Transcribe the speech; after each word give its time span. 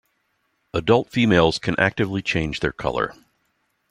Adult 0.73 1.11
females 1.11 1.59
can 1.59 1.79
actively 1.79 2.23
change 2.23 2.59
their 2.61 2.71
color. 2.71 3.13